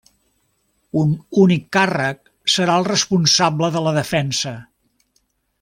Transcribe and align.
Un 1.01 1.11
únic 1.41 1.67
càrrec 1.77 2.33
serà 2.55 2.81
el 2.83 2.89
responsable 2.89 3.73
de 3.79 3.87
la 3.89 3.97
defensa. 4.03 4.59